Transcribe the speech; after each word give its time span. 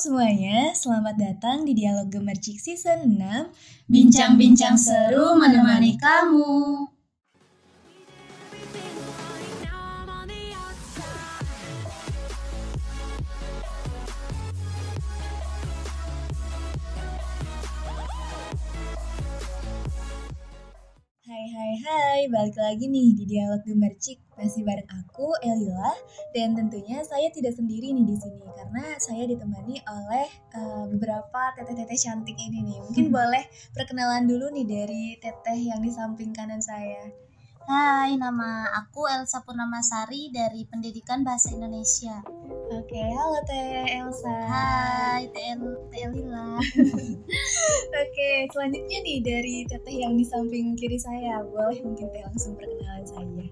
semuanya, 0.00 0.72
selamat 0.72 1.12
datang 1.20 1.68
di 1.68 1.76
Dialog 1.76 2.08
Gemercik 2.08 2.56
Season 2.56 3.20
6 3.20 3.84
Bincang-bincang 3.84 4.72
seru 4.80 5.36
menemani 5.36 6.00
kamu. 6.00 6.88
Hai 21.40 21.48
hai 21.56 21.74
hai, 21.88 22.20
balik 22.28 22.52
lagi 22.52 22.84
nih 22.84 23.16
di 23.16 23.24
Dialog 23.24 23.64
Gemercik 23.64 24.20
Masih 24.36 24.60
bareng 24.60 24.84
aku, 24.92 25.32
Elila. 25.40 25.96
Dan 26.36 26.52
tentunya 26.52 27.00
saya 27.00 27.32
tidak 27.32 27.56
sendiri 27.56 27.96
nih 27.96 28.04
di 28.04 28.12
sini 28.12 28.44
Karena 28.44 28.92
saya 29.00 29.24
ditemani 29.24 29.80
oleh 29.88 30.28
uh, 30.52 30.84
beberapa 30.92 31.56
teteh-teteh 31.56 31.96
cantik 31.96 32.36
ini 32.36 32.60
nih. 32.60 32.84
Mungkin 32.84 33.08
boleh 33.08 33.40
perkenalan 33.72 34.28
dulu 34.28 34.52
nih 34.52 34.68
dari 34.68 35.04
teteh 35.16 35.56
yang 35.64 35.80
di 35.80 35.88
samping 35.88 36.36
kanan 36.36 36.60
saya 36.60 37.08
Hai, 37.68 38.16
nama 38.16 38.72
aku 38.72 39.04
Elsa 39.04 39.44
Purnamasari 39.44 40.32
dari 40.32 40.64
Pendidikan 40.64 41.20
Bahasa 41.20 41.52
Indonesia. 41.52 42.24
Oke, 42.72 42.96
halo 42.96 43.36
Teh 43.44 44.00
Elsa. 44.00 44.32
Hai, 44.48 45.28
Teh 45.28 45.60
Teh 45.92 46.04
Lila. 46.08 46.56
Oke, 48.00 48.30
selanjutnya 48.48 48.98
nih 49.04 49.18
dari 49.20 49.54
Teteh 49.68 49.92
yang 49.92 50.16
di 50.16 50.24
samping 50.24 50.72
kiri 50.72 50.96
saya, 50.96 51.44
boleh 51.44 51.84
mungkin 51.84 52.08
Teh 52.08 52.24
langsung 52.24 52.56
perkenalan 52.56 53.04
saja. 53.04 53.44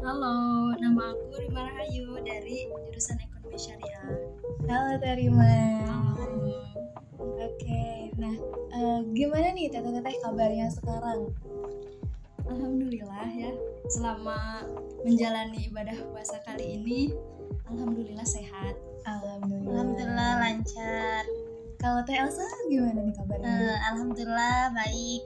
Halo, 0.00 0.72
nama 0.80 1.12
aku 1.12 1.44
Rima 1.44 1.60
Rahayu 1.60 2.16
dari 2.24 2.64
jurusan 2.88 3.20
Ekonomi 3.20 3.58
Syariah. 3.60 4.08
Halo 4.72 4.96
Teh 4.96 5.14
Rima. 5.20 5.84
Halo. 5.84 6.64
Oke, 7.20 8.08
nah 8.16 8.36
uh, 8.72 9.00
gimana 9.12 9.52
nih 9.52 9.68
Teteh-teteh 9.68 10.16
kabarnya 10.24 10.72
sekarang? 10.72 11.28
Alhamdulillah 12.50 13.30
ya, 13.30 13.52
selama 13.86 14.66
menjalani 15.06 15.70
ibadah 15.70 15.94
puasa 16.10 16.42
kali 16.42 16.82
ini, 16.82 17.14
alhamdulillah 17.70 18.26
sehat. 18.26 18.74
Alhamdulillah. 19.06 19.70
Alhamdulillah 19.70 20.30
lancar. 20.42 21.22
Kalau 21.80 22.04
Teh 22.04 22.12
Elsa 22.12 22.44
gimana 22.68 23.00
nih 23.00 23.14
kabarnya? 23.16 23.48
Uh, 23.48 23.76
Alhamdulillah 23.88 24.68
baik. 24.76 25.24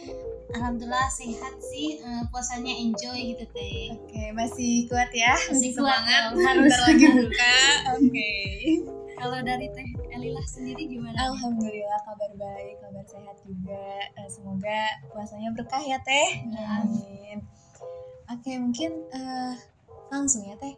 Alhamdulillah 0.54 1.08
sehat 1.10 1.58
sih, 1.58 1.98
uh, 2.04 2.22
puasanya 2.30 2.70
enjoy 2.70 3.34
gitu 3.34 3.42
Teh. 3.50 3.98
Oke, 3.98 4.30
masih 4.36 4.86
kuat 4.86 5.10
ya? 5.10 5.34
Masih 5.50 5.74
kuat 5.74 5.98
semangat. 6.04 6.22
harus. 6.38 6.74
Lagi 6.86 7.06
buka. 7.18 7.58
Oke. 7.98 8.32
Kalau 9.18 9.38
dari 9.42 9.66
Teh 9.74 9.87
Elilah 10.18 10.46
sendiri 10.50 10.90
gimana? 10.90 11.30
Alhamdulillah 11.30 12.02
kabar 12.02 12.30
baik, 12.34 12.82
kabar 12.82 13.06
sehat 13.06 13.38
juga. 13.46 14.02
Eh, 14.18 14.26
Semoga 14.26 14.98
puasanya 15.14 15.54
berkah 15.54 15.78
ya 15.78 15.94
Teh. 16.02 16.42
Ya. 16.50 16.82
Amin. 16.82 17.46
Oke, 18.26 18.58
mungkin 18.58 19.06
eh, 19.14 19.54
langsung 20.10 20.42
ya 20.42 20.58
Teh. 20.58 20.74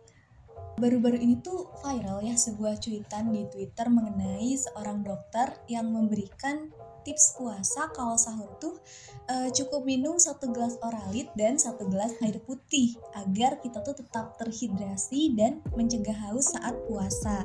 Baru-baru 0.80 1.20
ini 1.20 1.36
tuh 1.44 1.68
viral 1.84 2.24
ya 2.24 2.32
sebuah 2.32 2.80
cuitan 2.80 3.28
di 3.36 3.44
Twitter 3.52 3.92
mengenai 3.92 4.56
seorang 4.56 5.04
dokter 5.04 5.52
yang 5.68 5.92
memberikan 5.92 6.72
tips 7.04 7.36
puasa 7.36 7.88
kalau 7.92 8.16
sahur 8.16 8.48
tuh 8.60 8.80
eh, 9.28 9.48
cukup 9.52 9.84
minum 9.84 10.16
satu 10.16 10.48
gelas 10.52 10.80
oralit 10.80 11.28
dan 11.36 11.60
satu 11.60 11.88
gelas 11.88 12.16
air 12.24 12.40
putih 12.44 12.96
agar 13.16 13.60
kita 13.60 13.84
tuh 13.84 13.96
tetap 13.96 14.36
terhidrasi 14.40 15.36
dan 15.36 15.60
mencegah 15.76 16.16
haus 16.28 16.52
saat 16.52 16.76
puasa. 16.88 17.44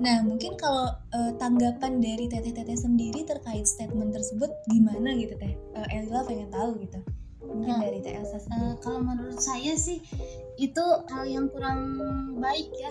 Nah, 0.00 0.24
mungkin 0.24 0.56
kalau 0.56 0.88
eh, 1.12 1.32
tanggapan 1.36 2.00
dari 2.00 2.32
teteh-teteh 2.32 2.80
sendiri 2.80 3.28
terkait 3.28 3.68
statement 3.68 4.16
tersebut 4.16 4.48
gimana 4.72 5.12
gitu 5.20 5.36
teh? 5.36 5.52
Eh, 5.52 5.96
Elila 6.00 6.24
pengen 6.24 6.48
tahu 6.48 6.80
gitu. 6.80 7.00
Mungkin 7.50 7.70
Nah, 7.74 7.80
dari 7.82 7.98
teh 8.00 8.14
Elsa 8.14 8.38
Uh, 8.50 8.74
kalau 8.78 9.02
menurut 9.02 9.38
saya 9.42 9.74
sih 9.74 9.98
itu 10.56 10.84
hal 11.10 11.24
yang 11.26 11.46
kurang 11.50 11.98
baik 12.38 12.70
ya. 12.78 12.90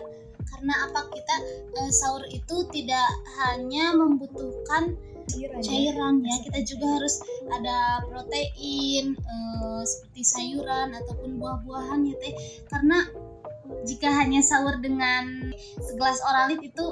Karena 0.50 0.74
apa? 0.90 1.08
Kita 1.08 1.36
uh, 1.80 1.92
sahur 1.94 2.24
itu 2.28 2.56
tidak 2.74 3.08
hanya 3.40 3.96
membutuhkan 3.96 4.98
Cairan 5.30 5.62
ya. 5.62 5.94
cairan 5.94 6.16
ya. 6.26 6.36
Kita 6.42 6.60
juga 6.66 6.86
harus 6.98 7.22
ada 7.54 8.02
protein 8.10 9.14
uh, 9.14 9.82
seperti 9.86 10.22
sayuran 10.26 10.98
ataupun 10.98 11.38
buah-buahan 11.38 12.02
ya 12.10 12.16
teh. 12.18 12.34
Karena 12.66 13.06
jika 13.86 14.10
hanya 14.10 14.42
sahur 14.42 14.82
dengan 14.82 15.54
segelas 15.86 16.18
oralit 16.26 16.60
itu 16.66 16.86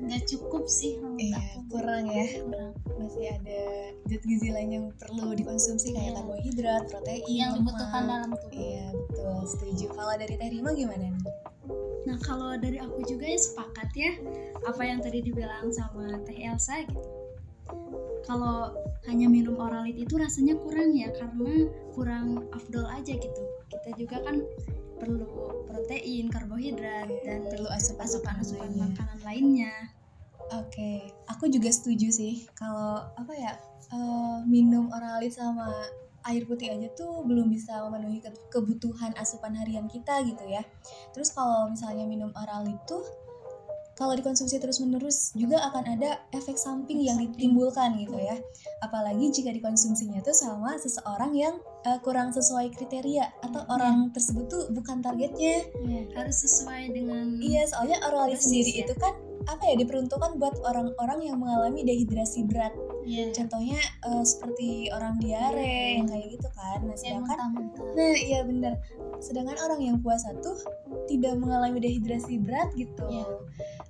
nggak 0.00 0.24
cukup 0.26 0.64
sih 0.66 0.96
menurut 0.98 1.20
Iya, 1.22 1.36
aku. 1.38 1.58
kurang 1.70 2.04
ya. 2.08 2.26
kurang 2.42 2.72
Masih 3.10 3.26
ada 3.26 3.62
zat 4.06 4.22
gizi 4.22 4.54
lain 4.54 4.70
yang 4.70 4.86
perlu 4.94 5.34
dikonsumsi 5.34 5.98
kayak 5.98 6.14
Iya. 6.14 6.18
karbohidrat, 6.22 6.82
protein, 6.94 7.26
yang 7.26 7.50
lemak. 7.58 7.74
dibutuhkan 7.74 8.02
dalam 8.06 8.30
tubuh 8.38 8.54
Iya, 8.54 8.86
betul. 8.94 9.38
Setuju. 9.50 9.84
Kalau 9.98 10.14
dari 10.14 10.34
Teh 10.38 10.46
Rima 10.54 10.70
gimana 10.70 11.04
nih? 11.10 11.24
Nah, 12.06 12.16
kalau 12.22 12.54
dari 12.54 12.78
aku 12.78 13.02
juga 13.02 13.26
ya 13.26 13.34
sepakat 13.34 13.90
ya 13.98 14.12
apa 14.62 14.82
yang 14.86 15.02
tadi 15.02 15.26
dibilang 15.26 15.74
sama 15.74 16.22
Teh 16.22 16.38
Elsa 16.38 16.86
gitu. 16.86 17.02
Kalau 18.22 18.78
hanya 19.10 19.26
minum 19.26 19.58
oralit 19.58 19.98
itu 19.98 20.14
rasanya 20.14 20.54
kurang 20.62 20.94
ya 20.94 21.10
karena 21.10 21.66
kurang 21.98 22.46
afdol 22.54 22.86
aja 22.86 23.18
gitu. 23.18 23.42
Kita 23.74 23.90
juga 23.98 24.22
kan 24.22 24.46
perlu 25.02 25.26
protein, 25.66 26.30
karbohidrat 26.30 27.10
dan 27.26 27.42
Perlu 27.50 27.66
asupan-asupan 27.74 28.38
asupan-asupan 28.38 28.70
lainnya. 28.70 28.86
makanan 28.86 29.18
lainnya. 29.26 29.74
Oke, 30.50 31.14
aku 31.30 31.46
juga 31.46 31.70
setuju 31.70 32.10
sih. 32.10 32.34
Kalau 32.58 32.98
apa 33.14 33.32
ya 33.34 33.54
eh, 33.90 34.38
minum 34.46 34.90
oralit 34.90 35.30
sama 35.30 35.70
air 36.26 36.44
putih 36.44 36.68
aja 36.74 36.90
tuh 36.92 37.24
belum 37.24 37.48
bisa 37.48 37.80
memenuhi 37.86 38.20
ke- 38.20 38.34
kebutuhan 38.52 39.14
asupan 39.16 39.54
harian 39.56 39.86
kita 39.86 40.20
gitu 40.26 40.44
ya. 40.44 40.60
Terus 41.14 41.32
kalau 41.32 41.70
misalnya 41.70 42.04
minum 42.04 42.34
oralit 42.36 42.76
tuh 42.84 43.00
kalau 43.94 44.16
dikonsumsi 44.16 44.56
terus-menerus 44.56 45.36
juga 45.36 45.60
akan 45.60 45.92
ada 46.00 46.24
efek 46.32 46.56
samping 46.56 47.04
yang 47.04 47.20
ditimbulkan 47.20 48.00
gitu 48.00 48.16
ya. 48.16 48.32
Apalagi 48.80 49.28
jika 49.28 49.52
dikonsumsinya 49.52 50.24
tuh 50.24 50.32
sama 50.32 50.74
seseorang 50.80 51.36
yang 51.36 51.60
eh, 51.86 52.00
kurang 52.00 52.32
sesuai 52.32 52.74
kriteria 52.74 53.28
atau 53.44 53.62
orang 53.70 54.08
tersebut 54.10 54.48
tuh 54.48 54.62
bukan 54.72 54.98
targetnya. 54.98 55.62
Harus 56.16 56.36
sesuai 56.42 56.90
dengan 56.90 57.38
Iya, 57.38 57.68
soalnya 57.68 58.00
oralit 58.08 58.40
sendiri 58.40 58.72
ya. 58.72 58.88
itu 58.88 58.94
kan 58.96 59.12
apa 59.48 59.62
ya 59.72 59.74
diperuntukkan 59.80 60.36
buat 60.36 60.60
orang-orang 60.64 61.24
yang 61.24 61.36
mengalami 61.40 61.80
dehidrasi 61.86 62.44
berat. 62.44 62.76
ya 63.08 63.32
Contohnya 63.32 63.80
eh, 63.80 64.24
seperti 64.24 64.92
orang 64.92 65.16
diare 65.16 65.96
yang 65.96 66.08
kayak 66.08 66.36
gitu 66.36 66.48
kan. 66.52 66.78
Nah, 66.84 66.96
sedangkan 66.96 67.38
nah 67.96 68.16
iya 68.20 68.44
bener. 68.44 68.76
Sedangkan 69.20 69.56
orang 69.64 69.80
yang 69.80 69.96
puasa 70.04 70.36
tuh 70.44 70.56
tidak 71.08 71.36
mengalami 71.40 71.80
dehidrasi 71.80 72.40
berat 72.40 72.68
gitu. 72.76 73.04
Iya. 73.08 73.24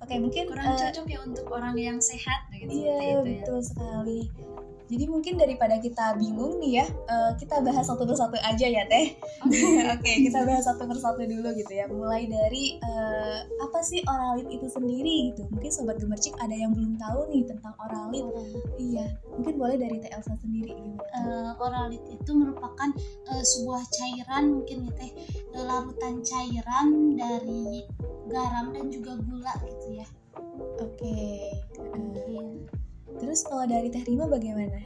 Oke, 0.00 0.14
mungkin 0.22 0.50
kurang 0.50 0.74
eh, 0.74 0.78
cocok 0.78 1.06
ya 1.06 1.18
untuk 1.26 1.46
orang 1.50 1.74
yang 1.74 1.98
sehat 1.98 2.46
gitu. 2.54 2.70
Iya 2.70 2.94
seperti 2.94 3.06
itu 3.06 3.10
ya. 3.10 3.20
betul 3.26 3.58
sekali. 3.62 4.20
Jadi 4.90 5.04
mungkin 5.06 5.38
daripada 5.38 5.78
kita 5.78 6.18
bingung 6.18 6.58
nih 6.58 6.82
ya, 6.82 6.86
eh, 6.90 7.32
kita 7.38 7.62
bahas 7.62 7.86
satu 7.86 8.02
persatu 8.02 8.34
aja 8.42 8.66
ya 8.66 8.82
teh. 8.90 9.14
Oke, 9.94 10.12
kita 10.26 10.42
bahas 10.42 10.66
satu 10.66 10.84
persatu 10.90 11.22
dulu 11.22 11.54
gitu 11.54 11.72
ya. 11.72 11.86
Mulai 11.86 12.26
dari 12.26 12.76
eh, 12.82 13.38
apa 13.62 13.78
sih 13.86 14.02
oralit 14.04 14.50
itu 14.50 14.66
sendiri 14.66 15.30
gitu. 15.30 15.46
Mungkin 15.54 15.70
sobat 15.70 16.02
gemercik 16.02 16.34
ada 16.42 16.52
yang 16.52 16.74
belum 16.74 16.98
tahu 16.98 17.30
nih 17.30 17.46
tentang 17.46 17.74
oralit. 17.78 18.26
Iya, 18.76 19.06
mungkin 19.30 19.54
boleh 19.56 19.76
dari 19.78 20.02
Teh 20.02 20.10
Elsa 20.10 20.34
sendiri 20.42 20.74
gimana? 20.74 21.06
Eh, 21.10 21.52
oralit 21.62 22.02
itu 22.10 22.30
merupakan 22.34 22.90
eh, 23.30 23.44
sebuah 23.46 23.82
cairan 23.94 24.58
mungkin 24.58 24.88
ya 24.88 24.92
teh 24.98 25.10
eh, 25.54 25.64
larutan 25.64 26.24
cairan 26.24 27.14
dari 27.14 27.84
garam 28.30 28.72
dan 28.74 28.88
juga 28.88 29.18
gula 29.20 29.54
gitu 29.66 30.02
ya 30.02 30.08
Oke. 30.80 31.18
mungkin 31.76 32.29
terus 33.20 33.44
kalau 33.44 33.68
dari 33.68 33.92
Teh 33.92 34.02
Rima 34.08 34.26
bagaimana? 34.26 34.80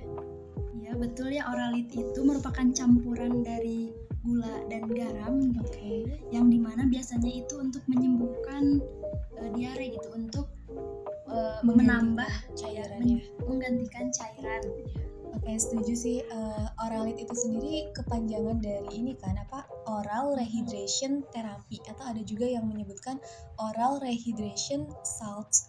Ya 0.83 0.93
betul 0.99 1.33
ya 1.33 1.47
oralit 1.49 1.89
itu 1.95 2.21
merupakan 2.21 2.67
campuran 2.75 3.47
dari 3.47 3.95
gula 4.27 4.67
dan 4.69 4.85
garam 4.91 5.53
gitu. 5.53 5.65
Oke. 5.65 5.95
yang 6.33 6.51
di 6.51 6.59
mana 6.59 6.89
biasanya 6.89 7.31
itu 7.31 7.55
untuk 7.61 7.85
menyembuhkan 7.87 8.83
eh, 9.39 9.51
diare 9.55 9.87
gitu 9.95 10.09
untuk 10.13 10.47
eh, 11.31 11.61
menambah 11.63 12.33
cairannya. 12.59 13.23
men- 13.23 13.33
menggantikan 13.47 14.11
cairan 14.11 14.65
Oke, 15.35 15.51
setuju 15.59 15.93
sih. 15.99 16.19
Eh, 16.25 16.67
oralit 16.81 17.19
itu 17.19 17.35
sendiri 17.35 17.91
kepanjangan 17.93 18.63
dari 18.63 18.87
ini 18.97 19.19
kan 19.19 19.35
apa? 19.35 19.67
Oral 19.91 20.39
rehydration 20.39 21.27
therapy 21.35 21.83
atau 21.85 22.01
ada 22.07 22.23
juga 22.23 22.47
yang 22.47 22.71
menyebutkan 22.71 23.19
oral 23.59 23.99
rehydration 23.99 24.87
salts. 25.03 25.69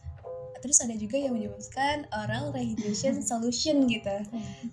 Terus 0.61 0.77
ada 0.81 0.95
juga 0.95 1.19
yang 1.19 1.35
menyebutkan 1.35 2.07
oral 2.11 2.51
rehydration 2.55 3.21
solution 3.21 3.85
gitu. 3.87 4.17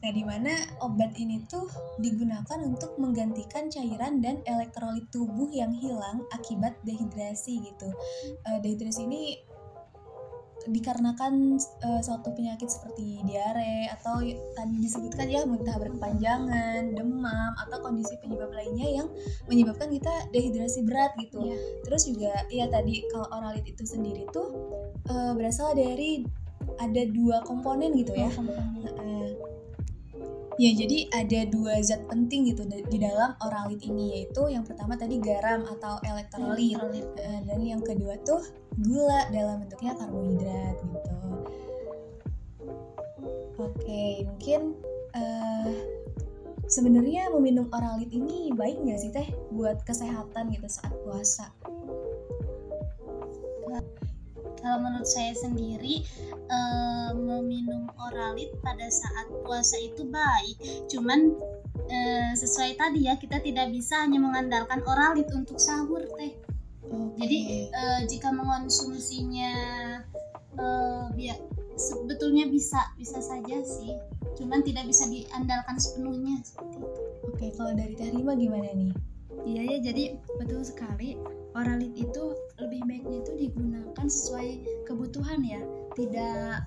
Nah, 0.02 0.10
di 0.10 0.22
mana 0.22 0.52
obat 0.82 1.14
ini 1.18 1.42
tuh 1.46 1.68
digunakan 1.98 2.58
untuk 2.62 2.96
menggantikan 2.98 3.68
cairan 3.68 4.22
dan 4.22 4.40
elektrolit 4.48 5.06
tubuh 5.10 5.50
yang 5.50 5.74
hilang 5.74 6.24
akibat 6.34 6.74
dehidrasi 6.86 7.62
gitu. 7.62 7.88
Eh, 8.48 8.58
dehidrasi 8.62 9.04
ini 9.06 9.51
dikarenakan 10.68 11.58
uh, 11.82 12.00
suatu 12.02 12.30
penyakit 12.34 12.68
seperti 12.68 13.22
diare 13.26 13.90
atau 13.98 14.22
tadi 14.54 14.76
disebutkan 14.78 15.26
ya 15.26 15.42
muntah 15.42 15.74
berkepanjangan, 15.78 16.94
demam 16.94 17.52
atau 17.58 17.78
kondisi 17.82 18.14
penyebab 18.22 18.52
lainnya 18.54 19.02
yang 19.02 19.08
menyebabkan 19.50 19.90
kita 19.90 20.12
dehidrasi 20.30 20.86
berat 20.86 21.12
gitu. 21.18 21.42
Iya. 21.42 21.56
Terus 21.86 22.02
juga 22.06 22.32
ya 22.52 22.66
tadi 22.70 23.02
kalau 23.10 23.26
oralit 23.32 23.66
itu 23.66 23.82
sendiri 23.82 24.28
tuh 24.30 24.48
uh, 25.10 25.32
berasal 25.34 25.74
dari 25.74 26.22
ada 26.78 27.02
dua 27.10 27.42
komponen 27.42 27.96
gitu 27.98 28.14
ya. 28.14 28.30
Uh, 28.98 29.52
Ya, 30.60 30.68
jadi 30.76 31.08
ada 31.16 31.48
dua 31.48 31.80
zat 31.80 32.04
penting 32.12 32.52
gitu 32.52 32.68
di 32.68 32.98
dalam 33.00 33.32
oralit 33.40 33.80
ini 33.88 34.20
yaitu 34.20 34.52
yang 34.52 34.68
pertama 34.68 35.00
tadi 35.00 35.16
garam 35.16 35.64
atau 35.64 35.96
elektrolit 36.04 36.76
uh, 36.76 37.40
dan 37.48 37.60
yang 37.64 37.80
kedua 37.80 38.20
tuh 38.20 38.44
gula 38.80 39.28
dalam 39.28 39.64
bentuknya 39.66 39.92
karbohidrat 39.98 40.76
gitu. 40.80 41.12
Oke, 43.60 44.26
mungkin 44.26 44.60
uh, 45.12 45.70
sebenarnya 46.66 47.28
meminum 47.36 47.68
oralit 47.70 48.08
ini 48.10 48.50
baik 48.56 48.80
nggak 48.80 49.00
sih 49.00 49.12
teh 49.12 49.28
buat 49.52 49.84
kesehatan 49.84 50.50
gitu 50.56 50.66
saat 50.66 50.94
puasa? 51.04 51.52
kalau 54.62 54.78
menurut 54.78 55.04
saya 55.10 55.34
sendiri 55.34 56.06
uh, 56.46 57.10
meminum 57.18 57.90
oralit 57.98 58.54
pada 58.62 58.86
saat 58.86 59.26
puasa 59.42 59.74
itu 59.82 60.06
baik 60.06 60.56
cuman 60.86 61.34
uh, 61.90 62.32
sesuai 62.38 62.78
tadi 62.78 63.10
ya 63.10 63.18
kita 63.18 63.42
tidak 63.42 63.74
bisa 63.74 64.06
hanya 64.06 64.22
mengandalkan 64.22 64.80
oralit 64.86 65.26
untuk 65.34 65.58
sahur 65.58 66.06
teh 66.16 66.32
okay. 66.92 67.18
jadi 67.24 67.38
uh, 67.72 68.00
jika 68.06 68.28
mengonsumsinya 68.30 69.52
uh, 70.60 71.08
biar 71.16 71.38
sebetulnya 71.76 72.48
bisa 72.48 72.80
bisa 72.96 73.18
saja 73.20 73.56
sih. 73.64 73.96
Cuman 74.36 74.64
tidak 74.64 74.88
bisa 74.88 75.08
diandalkan 75.08 75.76
sepenuhnya. 75.76 76.40
Seperti 76.44 76.80
itu 76.80 77.00
oke 77.28 77.46
kalau 77.56 77.72
dari 77.76 77.94
Teh 77.96 78.10
Rima 78.12 78.32
gimana 78.36 78.68
nih? 78.72 78.92
Iya 79.42 79.62
ya 79.76 79.78
jadi 79.92 80.04
betul 80.38 80.62
sekali. 80.62 81.16
Oralit 81.52 81.92
itu 81.92 82.32
lebih 82.56 82.80
baiknya 82.88 83.20
itu 83.20 83.32
digunakan 83.36 84.06
sesuai 84.08 84.48
kebutuhan 84.88 85.44
ya. 85.44 85.60
Tidak 85.92 86.64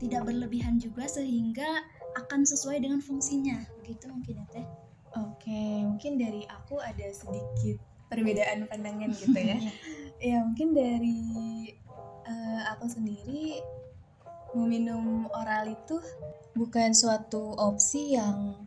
tidak 0.00 0.22
berlebihan 0.24 0.80
juga 0.80 1.04
sehingga 1.08 1.84
akan 2.16 2.44
sesuai 2.44 2.80
dengan 2.80 3.00
fungsinya. 3.04 3.60
Gitu 3.84 4.08
mungkin 4.08 4.44
ya 4.44 4.46
teh. 4.52 4.66
Oke 5.14 5.84
mungkin 5.84 6.18
dari 6.18 6.42
aku 6.48 6.80
ada 6.80 7.06
sedikit 7.12 7.93
perbedaan 8.14 8.70
pandangan 8.70 9.10
gitu 9.10 9.34
ya. 9.34 9.58
Ya 10.24 10.40
mungkin 10.40 10.72
dari 10.72 11.20
uh, 12.24 12.60
aku 12.72 12.88
sendiri 12.88 13.60
meminum 14.56 15.28
oral 15.36 15.68
itu 15.68 16.00
bukan 16.56 16.96
suatu 16.96 17.52
opsi 17.60 18.16
yang 18.16 18.64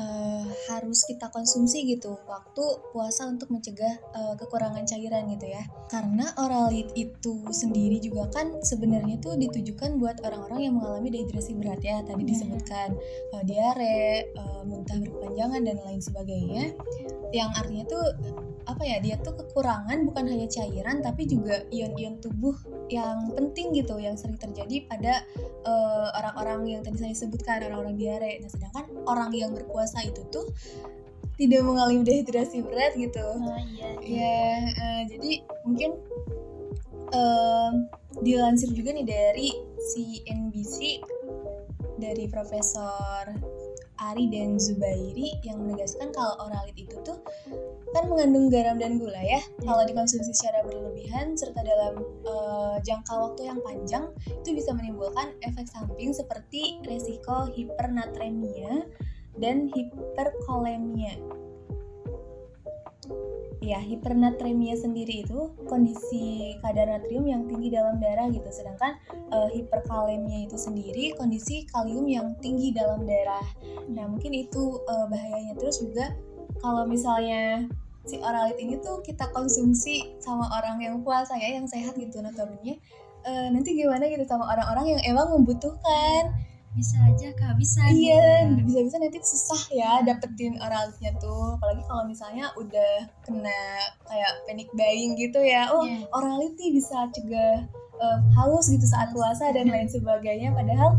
uh, 0.00 0.46
harus 0.72 1.04
kita 1.06 1.28
konsumsi 1.30 1.86
gitu. 1.86 2.18
Waktu 2.26 2.64
puasa 2.90 3.28
untuk 3.28 3.52
mencegah 3.52 4.00
uh, 4.12 4.34
kekurangan 4.36 4.84
cairan 4.88 5.30
gitu 5.32 5.46
ya. 5.50 5.62
Karena 5.88 6.32
oralit 6.40 6.90
itu 6.96 7.44
sendiri 7.50 8.02
juga 8.02 8.28
kan 8.30 8.60
sebenarnya 8.60 9.20
tuh 9.22 9.36
ditujukan 9.36 9.96
buat 9.98 10.20
orang-orang 10.24 10.60
yang 10.70 10.74
mengalami 10.76 11.08
dehidrasi 11.12 11.54
berat 11.56 11.80
ya 11.80 12.02
tadi 12.02 12.22
iya. 12.24 12.30
disebutkan. 12.34 12.88
Uh, 13.32 13.42
diare 13.46 14.30
uh, 14.36 14.62
muntah 14.66 14.98
berkepanjangan 14.98 15.62
dan 15.64 15.78
lain 15.84 16.00
sebagainya. 16.02 16.64
Yang 17.30 17.50
artinya 17.56 17.84
tuh 17.86 18.06
apa 18.70 18.82
ya 18.86 19.02
dia 19.02 19.16
tuh 19.18 19.34
kekurangan 19.34 20.06
bukan 20.06 20.24
hanya 20.30 20.46
cairan 20.46 21.02
tapi 21.02 21.26
juga 21.26 21.66
ion-ion 21.74 22.22
tubuh 22.22 22.54
yang 22.86 23.34
penting 23.34 23.74
gitu 23.74 23.98
yang 23.98 24.14
sering 24.14 24.38
terjadi 24.38 24.86
pada 24.86 25.26
orang-orang 26.16 26.60
uh, 26.66 26.70
yang 26.78 26.82
tadi 26.86 26.98
saya 26.98 27.14
sebutkan 27.14 27.66
orang-orang 27.66 27.98
diare. 27.98 28.38
Nah 28.40 28.50
sedangkan 28.50 28.84
orang 29.06 29.30
yang 29.34 29.50
berpuasa 29.52 30.02
itu 30.06 30.22
tuh 30.30 30.46
tidak 31.40 31.64
mengalami 31.64 32.04
dehidrasi 32.04 32.60
berat 32.60 32.92
gitu. 32.96 33.20
Oh, 33.20 33.56
iya. 33.76 33.88
iya. 34.04 34.18
Ya 34.20 34.38
uh, 34.76 35.02
jadi 35.08 35.32
mungkin 35.66 35.90
uh, 37.12 37.72
dilansir 38.22 38.70
juga 38.74 38.94
nih 38.94 39.06
dari 39.06 39.48
CNBC 39.92 41.00
dari 42.00 42.24
Profesor 42.32 43.28
Ari 44.00 44.32
dan 44.32 44.56
Zubairi 44.56 45.36
yang 45.44 45.60
menegaskan 45.60 46.08
kalau 46.16 46.32
oralit 46.48 46.72
itu 46.72 46.96
tuh 47.04 47.20
kan 47.92 48.08
mengandung 48.08 48.48
garam 48.48 48.80
dan 48.80 48.96
gula 48.96 49.20
ya. 49.20 49.44
Hmm. 49.60 49.68
Kalau 49.68 49.82
dikonsumsi 49.84 50.32
secara 50.32 50.64
berlebihan 50.64 51.36
serta 51.36 51.60
dalam 51.60 52.00
uh, 52.24 52.80
jangka 52.80 53.12
waktu 53.12 53.52
yang 53.52 53.60
panjang 53.60 54.04
itu 54.26 54.56
bisa 54.56 54.72
menimbulkan 54.72 55.36
efek 55.44 55.68
samping 55.68 56.16
seperti 56.16 56.80
resiko 56.88 57.52
hipernatremia 57.52 58.88
dan 59.38 59.68
hiperkolemia 59.70 61.20
ya 63.60 63.76
hipernatremia 63.76 64.72
sendiri 64.76 65.24
itu 65.24 65.52
kondisi 65.68 66.56
kadar 66.64 66.88
natrium 66.88 67.28
yang 67.28 67.44
tinggi 67.44 67.68
dalam 67.68 68.00
darah 68.00 68.26
gitu. 68.32 68.48
Sedangkan 68.48 68.96
uh, 69.30 69.48
hiperkalemia 69.52 70.48
itu 70.48 70.56
sendiri 70.56 71.12
kondisi 71.14 71.68
kalium 71.68 72.08
yang 72.08 72.32
tinggi 72.40 72.72
dalam 72.72 73.04
darah. 73.04 73.44
Nah 73.92 74.08
mungkin 74.08 74.32
itu 74.32 74.80
uh, 74.88 75.06
bahayanya. 75.12 75.54
Terus 75.60 75.84
juga 75.84 76.16
kalau 76.64 76.88
misalnya 76.88 77.68
si 78.08 78.16
oralit 78.18 78.56
ini 78.56 78.80
tuh 78.80 79.04
kita 79.04 79.28
konsumsi 79.30 80.16
sama 80.24 80.48
orang 80.56 80.80
yang 80.80 81.04
puasa 81.04 81.36
ya 81.36 81.60
yang 81.60 81.68
sehat 81.68 81.94
gitu 82.00 82.24
notabene 82.24 82.80
uh, 83.28 83.48
nanti 83.52 83.76
gimana 83.76 84.08
gitu 84.08 84.24
sama 84.24 84.48
orang-orang 84.48 84.96
yang 84.96 85.00
emang 85.14 85.28
membutuhkan 85.36 86.32
bisa 86.80 86.96
aja 87.04 87.28
kehabisan 87.36 87.92
iya 87.92 88.48
gitu 88.48 88.56
ya. 88.56 88.64
bisa-bisa 88.64 88.96
nanti 88.96 89.18
susah 89.20 89.62
ya 89.68 89.92
dapetin 90.00 90.56
oralnya 90.56 91.10
tuh. 91.20 91.60
Apalagi 91.60 91.84
kalau 91.84 92.04
misalnya 92.08 92.48
udah 92.56 92.92
kena 93.28 93.60
kayak 94.08 94.32
panic 94.48 94.68
buying 94.72 95.12
gitu 95.20 95.44
ya. 95.44 95.68
Oh 95.68 95.84
yeah. 95.84 96.08
orality 96.16 96.72
bisa 96.72 97.12
cegah 97.12 97.68
uh, 98.00 98.18
haus 98.40 98.72
gitu 98.72 98.88
saat 98.88 99.12
puasa 99.12 99.52
dan 99.52 99.68
lain 99.68 99.92
sebagainya. 99.92 100.56
Padahal 100.56 100.96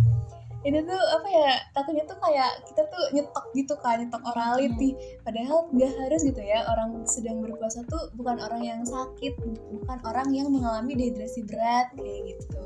ini 0.61 0.77
tuh 0.85 1.01
apa 1.17 1.25
ya 1.25 1.51
takutnya 1.73 2.05
tuh 2.05 2.21
kayak 2.21 2.61
kita 2.69 2.85
tuh 2.85 3.03
nyetok 3.17 3.45
gitu 3.57 3.73
kan 3.81 3.97
nyetok 4.05 4.21
orality. 4.29 4.93
Padahal 5.25 5.65
gak 5.73 5.91
harus 5.97 6.21
gitu 6.21 6.41
ya. 6.45 6.61
Orang 6.69 7.01
sedang 7.09 7.41
berpuasa 7.41 7.81
tuh 7.89 8.13
bukan 8.13 8.37
orang 8.37 8.61
yang 8.61 8.81
sakit 8.85 9.33
bukan 9.73 9.97
orang 10.05 10.29
yang 10.29 10.53
mengalami 10.53 10.93
dehidrasi 10.93 11.41
berat 11.49 11.89
kayak 11.97 12.37
gitu 12.37 12.61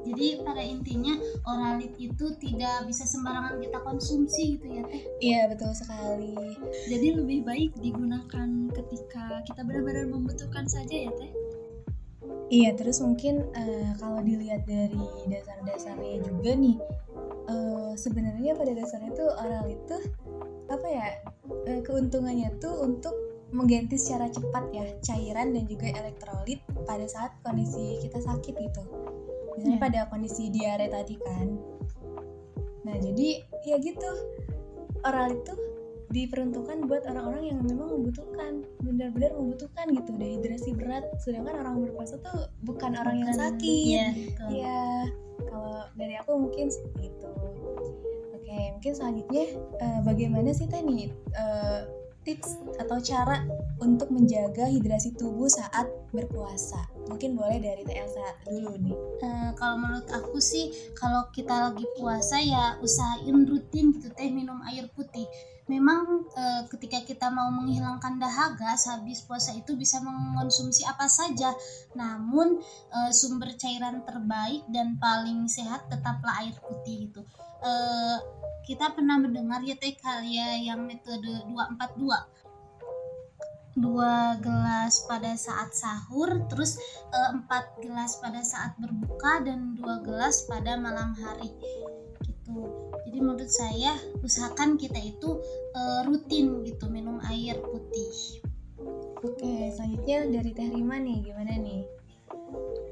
jadi 0.00 0.40
pada 0.40 0.64
intinya 0.64 1.14
oralit 1.44 1.92
itu 2.00 2.32
tidak 2.40 2.88
bisa 2.88 3.04
sembarangan 3.04 3.60
kita 3.60 3.78
konsumsi 3.84 4.56
gitu 4.56 4.66
ya 4.80 4.82
teh? 4.88 5.02
Iya 5.20 5.40
betul 5.52 5.70
sekali. 5.76 6.34
Jadi 6.88 7.06
lebih 7.14 7.44
baik 7.44 7.70
digunakan 7.78 8.48
ketika 8.72 9.44
kita 9.44 9.60
benar-benar 9.60 10.08
membutuhkan 10.08 10.64
saja 10.64 11.08
ya 11.08 11.12
teh? 11.12 11.30
Iya 12.50 12.74
terus 12.74 12.98
mungkin 12.98 13.46
uh, 13.54 13.92
kalau 14.02 14.18
dilihat 14.26 14.66
dari 14.66 14.98
dasar-dasarnya 15.30 16.26
juga 16.26 16.50
nih 16.58 16.76
uh, 17.46 17.92
sebenarnya 17.94 18.58
pada 18.58 18.74
dasarnya 18.74 19.14
tuh 19.14 19.30
oralit 19.38 19.78
itu 19.78 19.98
apa 20.66 20.86
ya 20.90 21.08
uh, 21.46 21.80
keuntungannya 21.86 22.50
tuh 22.58 22.74
untuk 22.82 23.14
mengganti 23.50 23.98
secara 23.98 24.30
cepat 24.30 24.64
ya 24.70 24.86
cairan 25.02 25.54
dan 25.54 25.66
juga 25.66 25.90
elektrolit 25.90 26.62
pada 26.86 27.06
saat 27.10 27.34
kondisi 27.42 27.98
kita 28.02 28.22
sakit 28.22 28.54
gitu 28.54 28.82
misalnya 29.60 29.76
yeah. 29.76 29.84
pada 29.84 30.00
kondisi 30.08 30.48
diare 30.48 30.88
tadi 30.88 31.14
kan. 31.20 31.48
Nah 32.88 32.96
jadi 32.96 33.44
ya 33.68 33.76
gitu. 33.76 34.10
Oral 35.04 35.36
itu 35.36 35.52
diperuntukkan 36.10 36.88
buat 36.88 37.06
orang-orang 37.06 37.54
yang 37.54 37.60
memang 37.62 37.92
membutuhkan 37.92 38.64
benar-benar 38.82 39.36
membutuhkan 39.36 39.92
gitu 39.92 40.16
dehidrasi 40.16 40.72
berat. 40.72 41.04
Sedangkan 41.20 41.60
orang 41.60 41.84
berpuasa 41.84 42.16
tuh 42.24 42.48
bukan 42.64 42.96
orang 42.96 43.20
yang 43.20 43.36
sakit. 43.36 43.60
iya 43.60 44.06
ya 44.48 44.80
kalau 45.48 45.84
dari 45.96 46.14
aku 46.20 46.36
mungkin 46.36 46.68
seperti 46.68 47.08
itu 47.08 47.28
oke 48.36 48.58
mungkin 48.76 48.92
selanjutnya 48.92 49.44
uh, 49.80 50.00
bagaimana 50.04 50.50
sih 50.52 50.68
tani 50.68 51.08
uh, 51.38 51.88
tips 52.24 52.60
atau 52.76 53.00
cara 53.00 53.48
untuk 53.80 54.12
menjaga 54.12 54.68
hidrasi 54.68 55.16
tubuh 55.16 55.48
saat 55.48 55.88
berpuasa? 56.12 56.84
Mungkin 57.10 57.34
boleh 57.34 57.58
dari 57.58 57.82
Teh 57.82 57.98
Elsa 57.98 58.22
dulu 58.46 58.78
nih. 58.78 58.94
Uh, 59.18 59.50
kalau 59.58 59.82
menurut 59.82 60.06
aku 60.14 60.38
sih, 60.38 60.70
kalau 60.94 61.26
kita 61.34 61.50
lagi 61.50 61.82
puasa 61.98 62.38
ya 62.38 62.78
usahain 62.78 63.42
rutin 63.50 63.90
gitu 63.98 64.14
teh 64.14 64.30
minum 64.30 64.62
air 64.70 64.86
putih. 64.94 65.26
Memang 65.66 66.26
uh, 66.34 66.62
ketika 66.70 67.02
kita 67.02 67.26
mau 67.34 67.50
menghilangkan 67.50 68.22
dahaga 68.22 68.78
sehabis 68.78 69.26
puasa 69.26 69.50
itu 69.58 69.74
bisa 69.74 69.98
mengonsumsi 69.98 70.86
apa 70.86 71.10
saja. 71.10 71.50
Namun 71.98 72.62
uh, 72.94 73.10
sumber 73.10 73.58
cairan 73.58 74.06
terbaik 74.06 74.62
dan 74.70 74.94
paling 75.02 75.50
sehat 75.50 75.90
tetaplah 75.90 76.46
air 76.46 76.54
putih 76.62 77.10
itu. 77.10 77.22
Kita 78.64 78.94
pernah 78.94 79.18
mendengar 79.18 79.60
ya 79.66 79.74
teh 79.74 79.98
karya 79.98 80.62
yang 80.62 80.86
metode 80.86 81.42
242 81.50 82.49
dua 83.78 84.38
gelas 84.42 85.06
pada 85.06 85.34
saat 85.38 85.70
sahur 85.70 86.46
terus 86.50 86.78
eh, 87.10 87.30
empat 87.34 87.78
gelas 87.82 88.18
pada 88.18 88.42
saat 88.42 88.74
berbuka 88.82 89.46
dan 89.46 89.78
dua 89.78 90.02
gelas 90.02 90.46
pada 90.50 90.74
malam 90.74 91.14
hari. 91.14 91.50
Gitu. 92.26 92.58
Jadi 93.06 93.18
menurut 93.22 93.50
saya 93.50 93.94
usahakan 94.22 94.74
kita 94.78 94.98
itu 94.98 95.38
eh, 95.76 96.00
rutin 96.06 96.66
gitu 96.66 96.90
minum 96.90 97.22
air 97.30 97.58
putih. 97.62 98.42
Oke, 99.20 99.68
selanjutnya 99.76 100.32
dari 100.32 100.50
Teh 100.56 100.72
Rima 100.72 100.96
nih, 100.96 101.20
gimana 101.20 101.52
nih? 101.60 101.84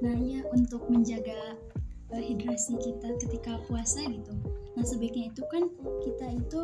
Nah 0.05 0.15
ya 0.15 0.41
untuk 0.55 0.87
menjaga 0.87 1.59
uh, 2.13 2.23
hidrasi 2.23 2.75
kita 2.81 3.09
ketika 3.21 3.59
puasa 3.67 4.05
gitu. 4.07 4.33
Nah 4.79 4.85
sebaiknya 4.87 5.35
itu 5.35 5.43
kan 5.51 5.67
kita 6.07 6.27
itu 6.39 6.61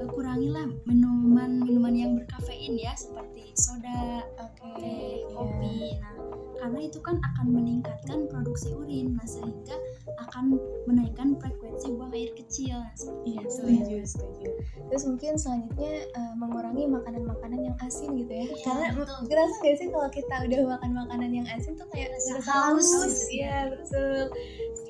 uh, 0.00 0.08
kurangilah 0.08 0.66
minuman-minuman 0.88 1.94
yang 1.94 2.10
berkafein 2.16 2.78
ya 2.80 2.96
seperti 2.96 3.52
soda, 3.58 4.24
Oke, 4.40 4.80
teh, 4.80 5.22
iya. 5.22 5.34
kopi. 5.34 5.78
Nah 6.00 6.28
karena 6.58 6.90
itu 6.90 6.98
kan 6.98 7.16
akan 7.22 7.46
meningkatkan 7.54 8.26
produksi 8.26 8.74
urin, 8.74 9.14
nah 9.14 9.24
sehingga 9.24 9.78
akan 10.26 10.58
menaikkan 10.90 11.38
frekuensi 11.38 11.94
buang 11.94 12.10
air 12.10 12.34
kecil. 12.34 12.82
Nah, 12.82 12.92
seperti 12.98 13.28
Iya, 13.30 13.40
itu 13.40 13.50
setuju, 13.54 13.94
ya. 13.94 14.04
setuju. 14.04 14.46
Terus 14.90 15.04
mungkin 15.06 15.32
selanjutnya 15.38 15.92
eh, 16.10 16.32
mengurangi 16.34 16.84
makanan-makanan 16.90 17.60
yang 17.62 17.76
asin 17.78 18.10
gitu 18.18 18.32
ya. 18.34 18.44
Iya, 18.50 18.56
Karena 18.66 18.86
betul. 18.90 19.18
ngerasa 19.30 19.54
gak 19.62 19.76
sih 19.78 19.88
kalau 19.94 20.10
kita 20.10 20.34
udah 20.50 20.60
makan 20.76 20.90
makanan 20.98 21.30
yang 21.30 21.46
asin 21.46 21.72
tuh 21.78 21.86
kayak 21.94 22.10
Rasa 22.10 22.34
haus 22.42 22.88
gitu. 22.90 23.38
Iya, 23.38 23.56
betul. 23.72 24.20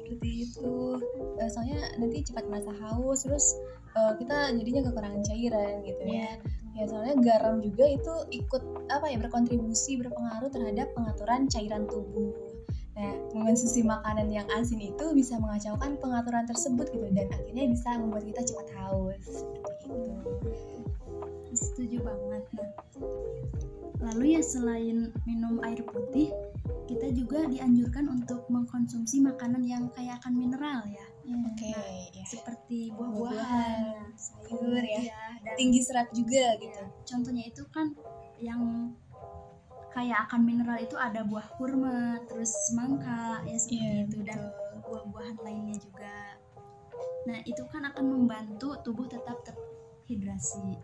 Seperti 0.08 0.48
itu. 0.48 0.96
Eh, 1.36 1.50
soalnya 1.52 1.84
nanti 2.00 2.24
cepat 2.24 2.48
merasa 2.48 2.72
haus, 2.80 3.28
terus 3.28 3.60
eh, 3.92 4.12
kita 4.16 4.56
jadinya 4.56 4.88
kekurangan 4.88 5.20
cairan 5.20 5.84
gitu 5.84 6.04
ya. 6.08 6.40
Ya 6.72 6.84
soalnya 6.88 7.20
garam 7.20 7.60
juga 7.60 7.84
itu 7.84 8.14
ikut 8.32 8.88
apa 8.88 9.12
ya 9.12 9.20
berkontribusi 9.20 10.00
berpengaruh 10.00 10.48
terhadap 10.48 10.96
pengaturan 10.96 11.44
cairan 11.52 11.84
tubuh. 11.84 12.32
Nah, 12.96 13.14
mengonsumsi 13.36 13.84
makanan 13.84 14.32
yang 14.32 14.48
asin 14.56 14.80
itu 14.80 15.04
bisa 15.12 15.36
mengacaukan 15.36 16.00
pengaturan 16.00 16.48
tersebut 16.48 16.88
gitu 16.90 17.06
dan 17.12 17.28
akhirnya 17.30 17.70
bisa 17.70 17.94
membuat 18.00 18.24
kita 18.26 18.42
cepat 18.42 18.66
haus 18.80 19.22
seperti 19.22 19.86
itu. 19.92 20.02
Setuju 21.52 22.04
banget. 22.04 22.44
Nah, 22.54 22.70
lalu 24.12 24.38
ya 24.38 24.42
selain 24.44 25.10
minum 25.26 25.58
air 25.64 25.80
putih, 25.82 26.30
kita 26.88 27.12
juga 27.12 27.44
dianjurkan 27.48 28.08
untuk 28.08 28.48
mengkonsumsi 28.48 29.20
makanan 29.20 29.64
yang 29.66 29.90
kaya 29.92 30.16
akan 30.22 30.32
mineral 30.36 30.84
ya. 30.88 31.06
Oke, 31.28 31.68
Nah, 31.68 32.08
ya. 32.08 32.24
seperti 32.24 32.88
Buah-buahan, 32.96 34.16
sayur 34.16 34.80
ya. 34.80 35.00
iya, 35.04 35.20
dan 35.44 35.54
Tinggi 35.60 35.80
serat 35.84 36.08
juga 36.16 36.56
ya, 36.56 36.56
gitu. 36.56 36.82
contohnya 37.04 37.44
itu 37.52 37.62
kan 37.68 37.92
yang 38.40 38.92
kaya 39.92 40.24
akan 40.24 40.40
mineral 40.46 40.78
itu 40.80 40.96
ada 40.96 41.20
buah 41.26 41.44
kurma, 41.60 42.22
terus 42.30 42.48
semangka 42.70 43.44
ya 43.44 43.56
seperti 43.60 43.84
Iya, 43.84 44.04
itu 44.08 44.18
dan 44.24 44.40
buah-buahan 44.88 45.36
lainnya 45.44 45.76
juga. 45.76 46.16
Nah, 47.28 47.44
itu 47.44 47.60
kan 47.68 47.84
akan 47.92 48.04
membantu 48.08 48.72
tubuh 48.80 49.04
tetap 49.04 49.36
terhidrasi. 49.44 50.80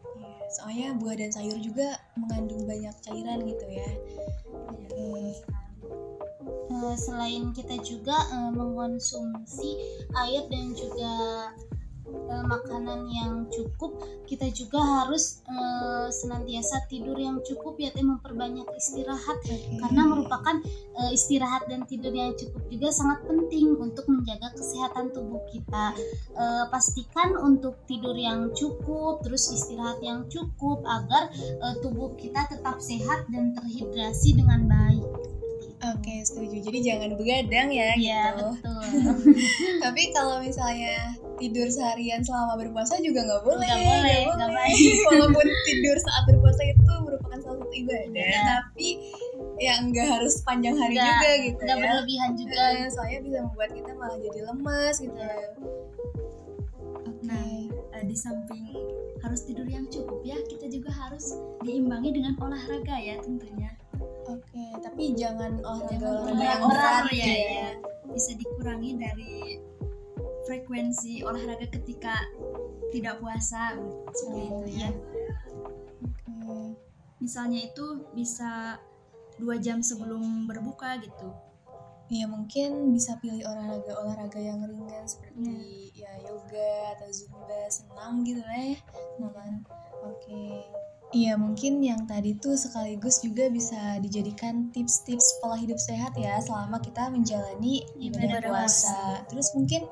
Soalnya 0.55 0.95
buah 0.95 1.19
dan 1.19 1.31
sayur 1.35 1.59
juga 1.59 1.99
mengandung 2.15 2.63
banyak 2.65 2.95
cairan 3.03 3.43
gitu 3.43 3.67
ya. 3.67 3.91
Eh, 4.95 5.35
selain 6.95 7.51
kita 7.51 7.75
juga 7.83 8.15
eh, 8.31 8.51
mengkonsumsi 8.55 9.71
air 10.15 10.47
dan 10.47 10.67
juga 10.79 11.13
eh, 12.35 12.45
makanan 12.45 13.07
yang 13.07 13.47
cukup, 13.47 14.03
kita 14.27 14.51
juga 14.51 14.83
harus 14.83 15.39
eh, 15.47 16.09
senantiasa 16.11 16.91
tidur 16.91 17.15
yang 17.15 17.39
cukup 17.47 17.79
ya 17.79 17.95
teh 17.95 18.03
memperbanyak 18.03 18.67
istirahat 18.75 19.39
Oke. 19.47 19.79
karena 19.79 20.03
merupakan 20.03 20.57
eh, 20.99 21.11
istirahat 21.15 21.71
dan 21.71 21.87
tidur 21.87 22.11
yang 22.11 22.35
cukup 22.35 22.67
juga 22.67 22.91
sangat 22.91 23.23
penting 23.31 23.79
untuk 23.79 24.11
menjaga 24.11 24.51
kesehatan 24.59 25.15
tubuh 25.15 25.47
kita. 25.55 25.95
Eh, 26.35 26.65
pastikan 26.75 27.39
untuk 27.39 27.79
tidur 27.87 28.19
yang 28.19 28.51
cukup, 28.51 29.23
terus 29.23 29.47
istirahat 29.55 30.03
yang 30.03 30.27
cukup 30.27 30.83
agar 30.83 31.31
eh, 31.39 31.75
tubuh 31.79 32.11
kita 32.19 32.51
tetap 32.51 32.83
sehat 32.83 33.31
dan 33.31 33.55
terhidrasi 33.55 34.35
dengan 34.35 34.67
baik. 34.67 35.07
Oke, 35.85 36.25
setuju. 36.25 36.65
Jadi 36.65 36.79
jangan 36.81 37.13
begadang 37.13 37.69
ya 37.69 37.93
Iya 37.93 38.23
gitu. 38.33 38.57
betul. 38.57 38.85
Tapi 39.85 40.03
kalau 40.17 40.41
misalnya 40.41 41.13
tidur 41.37 41.67
seharian 41.67 42.21
selama 42.21 42.55
berpuasa 42.57 42.99
juga 42.99 43.23
nggak 43.23 43.43
boleh. 43.43 43.67
Nggak 43.67 43.83
boleh, 43.83 44.19
boleh. 44.25 44.49
baik. 44.51 44.95
Walaupun 45.11 45.47
tidur 45.65 45.97
saat 45.99 46.23
berpuasa 46.25 46.63
itu 46.65 46.93
merupakan 47.01 47.39
salah 47.39 47.59
satu 47.59 47.73
ibadah, 47.73 48.25
Iya. 48.25 48.43
tapi 48.47 48.89
ya 49.57 49.75
nggak 49.81 50.07
harus 50.09 50.35
panjang 50.43 50.75
hari 50.75 50.95
Nggak- 50.95 51.11
juga 51.11 51.31
gitu 51.41 51.61
Nggak 51.61 51.77
ya. 51.77 51.83
berlebihan 51.83 52.31
juga. 52.35 52.57
Eh, 52.73 52.89
soalnya 52.89 53.19
bisa 53.21 53.39
membuat 53.43 53.71
kita 53.73 53.91
malah 53.95 54.19
jadi 54.19 54.41
lemes 54.45 54.97
gitu. 54.99 55.17
Iya. 55.17 55.47
Oke. 57.05 57.23
Nah, 57.25 57.47
di 58.05 58.17
samping 58.17 58.65
harus 59.19 59.41
tidur 59.43 59.65
yang 59.65 59.89
cukup 59.89 60.21
ya, 60.23 60.37
kita 60.45 60.69
juga 60.69 60.93
harus 60.93 61.35
diimbangi 61.61 62.13
dengan 62.13 62.37
olahraga 62.37 62.97
ya 62.97 63.17
tentunya. 63.19 63.73
Oke, 64.25 64.65
tapi 64.81 65.13
jangan 65.15 65.57
olahraga 65.59 65.97
Jangan 65.97 66.21
olahraga 66.21 66.45
yang 66.45 66.63
berat 66.65 67.05
ya, 67.11 67.25
ya. 67.25 67.49
ya. 67.49 67.69
Bisa 68.07 68.31
dikurangi 68.35 68.91
dari 68.95 69.33
frekuensi 70.45 71.25
olahraga 71.25 71.67
ketika 71.69 72.15
tidak 72.93 73.19
puasa 73.19 73.75
seperti 74.15 74.43
itu 74.49 74.67
ya. 74.79 74.91
Oke. 76.05 76.79
Misalnya 77.19 77.61
itu 77.67 78.05
bisa 78.13 78.79
dua 79.41 79.59
jam 79.59 79.83
sebelum 79.83 80.47
berbuka 80.47 81.01
gitu. 81.03 81.33
Ya 82.13 82.29
mungkin 82.29 82.93
bisa 82.93 83.17
pilih 83.19 83.49
olahraga-olahraga 83.49 84.37
yang 84.37 84.61
ringan 84.69 85.09
seperti 85.09 85.89
ya 85.97 86.13
yoga 86.21 86.95
atau 86.95 87.09
zumba, 87.09 87.65
senam 87.73 88.21
gitu 88.29 88.45
lah 88.45 88.61
ya. 88.61 88.79
Senam. 89.17 89.65
Oke. 90.05 90.45
Iya 91.15 91.39
mungkin 91.39 91.79
yang 91.79 92.11
tadi 92.11 92.35
tuh 92.43 92.59
sekaligus 92.59 93.23
juga 93.23 93.47
bisa 93.47 94.03
dijadikan 94.03 94.75
tips-tips 94.75 95.39
pola 95.39 95.55
hidup 95.55 95.79
sehat 95.79 96.11
ya 96.19 96.43
selama 96.43 96.83
kita 96.83 97.07
menjalani 97.07 97.87
Ibadah 97.95 98.43
puasa. 98.43 99.23
Terus 99.31 99.55
mungkin 99.55 99.87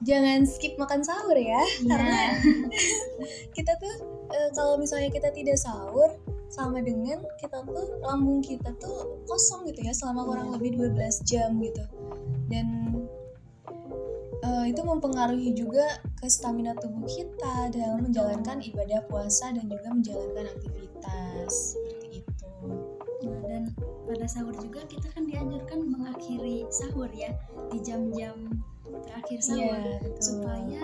jangan 0.00 0.48
skip 0.48 0.80
makan 0.80 1.04
sahur 1.04 1.36
ya 1.36 1.60
karena 1.84 2.40
kita 3.56 3.72
tuh 3.76 3.94
eh, 4.32 4.50
kalau 4.56 4.80
misalnya 4.80 5.12
kita 5.12 5.28
tidak 5.28 5.60
sahur 5.60 6.16
sama 6.50 6.82
dengan 6.82 7.22
kita 7.38 7.62
tuh 7.62 8.02
lambung 8.02 8.42
kita 8.42 8.74
tuh 8.82 9.22
kosong 9.28 9.70
gitu 9.70 9.86
ya 9.86 9.94
selama 9.94 10.26
kurang 10.26 10.50
lebih 10.50 10.74
12 10.74 10.98
jam 11.22 11.54
gitu. 11.62 11.84
Dan 12.50 12.66
eh, 14.42 14.64
itu 14.66 14.82
mempengaruhi 14.82 15.54
juga 15.54 16.02
ke 16.18 16.26
stamina 16.26 16.74
tubuh 16.74 17.06
kita 17.06 17.70
dalam 17.70 18.02
menjalankan 18.02 18.58
ibadah 18.66 19.00
puasa 19.06 19.54
dan 19.54 19.70
juga 19.70 19.94
menjalankan 19.94 20.50
aktivitas 20.58 21.78
seperti 21.78 22.26
itu. 22.26 22.48
Nah, 23.20 23.40
dan 23.46 23.62
pada 24.10 24.26
sahur 24.26 24.56
juga 24.58 24.82
kita 24.90 25.06
kan 25.14 25.30
dianjurkan 25.30 25.86
mengakhiri 25.86 26.66
sahur 26.72 27.08
ya 27.14 27.30
di 27.70 27.78
jam-jam 27.78 28.58
terakhir 29.10 29.38
sahur 29.42 29.74
iya 29.74 29.98
betul 29.98 30.22
supaya 30.22 30.82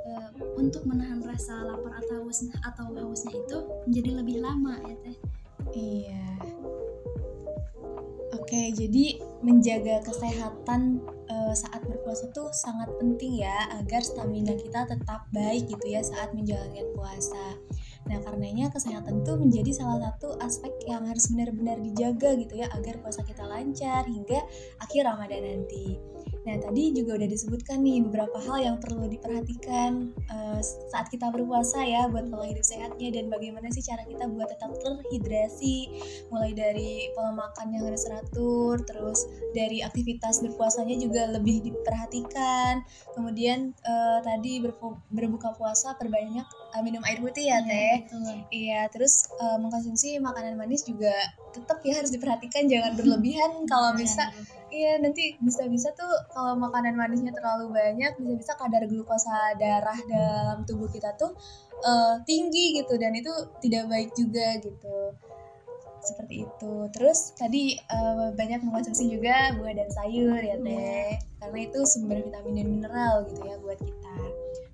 eh, 0.00 0.28
untuk 0.56 0.82
menahan 0.88 1.20
rasa 1.20 1.60
lapar 1.68 2.00
atau 2.00 2.24
haus 2.24 2.40
atau 2.64 2.86
hausnya 2.96 3.36
itu 3.36 3.58
menjadi 3.86 4.10
lebih 4.24 4.36
lama 4.40 4.74
ya 4.86 4.96
teh. 5.04 5.16
Iya. 5.70 6.26
Oke, 8.50 8.74
jadi 8.74 9.22
menjaga 9.46 10.02
kesehatan 10.02 10.98
eh, 11.30 11.54
saat 11.54 11.86
berpuasa 11.86 12.30
tuh 12.34 12.50
sangat 12.50 12.90
penting 12.98 13.46
ya 13.46 13.54
agar 13.78 14.02
stamina 14.02 14.58
kita 14.58 14.90
tetap 14.90 15.26
baik 15.30 15.70
gitu 15.70 15.86
ya 15.86 16.02
saat 16.02 16.34
menjalankan 16.34 16.86
puasa. 16.94 17.58
Nah, 18.10 18.18
karenanya 18.26 18.74
kesehatan 18.74 19.22
tuh 19.22 19.38
menjadi 19.38 19.70
salah 19.70 20.02
satu 20.02 20.34
aspek 20.42 20.72
yang 20.90 21.06
harus 21.06 21.30
benar-benar 21.30 21.78
dijaga 21.78 22.34
gitu 22.42 22.58
ya 22.58 22.66
agar 22.74 22.98
puasa 22.98 23.22
kita 23.22 23.46
lancar 23.46 24.02
hingga 24.06 24.42
akhir 24.82 25.02
Ramadan 25.06 25.42
nanti. 25.46 25.94
Nah, 26.40 26.56
tadi 26.56 26.96
juga 26.96 27.20
udah 27.20 27.28
disebutkan 27.28 27.84
nih 27.84 28.00
beberapa 28.00 28.40
hal 28.40 28.64
yang 28.64 28.76
perlu 28.80 29.04
diperhatikan 29.04 30.16
eh, 30.24 30.60
saat 30.64 31.12
kita 31.12 31.28
berpuasa 31.28 31.84
ya 31.84 32.08
buat 32.08 32.32
pola 32.32 32.48
hidup 32.48 32.64
sehatnya 32.64 33.12
dan 33.12 33.28
bagaimana 33.28 33.68
sih 33.68 33.84
cara 33.84 34.08
kita 34.08 34.24
buat 34.24 34.48
tetap 34.48 34.72
terhidrasi 34.80 35.92
mulai 36.32 36.56
dari 36.56 37.12
pola 37.12 37.36
makan 37.36 37.76
yang 37.76 37.84
harus 37.84 38.08
teratur, 38.08 38.80
terus 38.88 39.28
dari 39.52 39.84
aktivitas 39.84 40.40
berpuasanya 40.40 40.96
juga 40.96 41.28
lebih 41.28 41.60
diperhatikan. 41.60 42.88
Kemudian 43.12 43.76
eh, 43.76 44.18
tadi 44.24 44.64
berpu- 44.64 45.04
berbuka 45.12 45.52
puasa 45.60 45.92
perbanyak 46.00 46.48
eh, 46.48 46.80
minum 46.80 47.04
air 47.04 47.20
putih 47.20 47.52
ya 47.52 47.60
teh. 47.60 48.08
betul. 48.08 48.48
Iya, 48.48 48.88
terus 48.88 49.28
eh, 49.36 49.58
mengkonsumsi 49.60 50.16
makanan 50.24 50.56
manis 50.56 50.88
juga 50.88 51.12
tetap 51.50 51.82
ya 51.82 51.98
harus 51.98 52.14
diperhatikan 52.14 52.70
jangan 52.70 52.94
berlebihan 52.94 53.66
kalau 53.66 53.90
bisa 53.98 54.30
Iya 54.70 55.02
nanti 55.02 55.34
bisa-bisa 55.42 55.90
tuh 55.98 56.06
kalau 56.30 56.54
makanan 56.54 56.94
manisnya 56.94 57.34
terlalu 57.34 57.74
banyak 57.74 58.14
bisa-bisa 58.22 58.54
kadar 58.54 58.86
glukosa 58.86 59.58
darah 59.58 59.98
dalam 60.06 60.62
tubuh 60.62 60.86
kita 60.86 61.10
tuh 61.18 61.34
eh, 61.82 62.14
tinggi 62.22 62.78
gitu 62.78 62.94
dan 62.94 63.10
itu 63.18 63.30
tidak 63.58 63.90
baik 63.90 64.10
juga 64.14 64.62
gitu. 64.62 65.14
seperti 66.00 66.48
itu. 66.48 66.88
Terus 66.96 67.36
tadi 67.36 67.76
uh, 67.92 68.32
banyak 68.32 68.64
mengkonsumsi 68.64 69.12
juga 69.12 69.52
buah 69.52 69.76
dan 69.76 69.88
sayur 69.92 70.40
ya 70.40 70.56
teh. 70.56 71.20
Karena 71.36 71.58
itu 71.60 71.78
sumber 71.84 72.24
vitamin 72.24 72.56
dan 72.56 72.66
mineral 72.72 73.14
gitu 73.28 73.44
ya 73.44 73.60
buat 73.60 73.76
kita. 73.76 74.16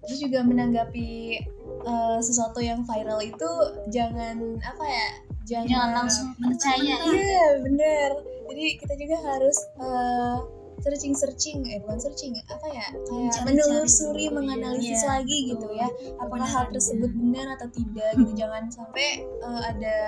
Terus 0.07 0.19
juga 0.23 0.47
menanggapi 0.47 1.43
uh, 1.83 2.23
sesuatu 2.23 2.63
yang 2.63 2.87
viral 2.87 3.19
itu 3.27 3.51
jangan 3.91 4.39
apa 4.63 4.85
ya 4.87 5.09
jangan, 5.51 5.67
jangan 5.67 5.91
langsung 5.99 6.29
percaya. 6.39 6.95
Iya 7.11 7.47
bener 7.59 8.36
jadi 8.53 8.79
kita 8.79 8.95
juga 8.99 9.17
harus 9.25 9.59
uh, 9.81 10.39
searching 10.85 11.17
searching 11.17 11.65
eh 11.73 11.81
bukan 11.83 11.99
searching 11.99 12.37
apa 12.53 12.67
ya? 12.69 12.87
Kayak 13.09 13.43
menelusuri 13.49 14.29
dulu, 14.29 14.43
menganalisis 14.43 15.03
iya, 15.03 15.09
lagi 15.19 15.39
betul. 15.49 15.51
gitu 15.57 15.69
ya. 15.81 15.89
Apakah 16.21 16.47
hal 16.47 16.65
Kebenarannya. 16.69 16.75
tersebut 16.77 17.11
benar. 17.17 17.47
atau 17.57 17.69
tidak 17.73 18.11
gitu. 18.21 18.33
Jangan 18.37 18.63
sampai 18.69 19.09
uh, 19.41 19.63
ada 19.65 19.99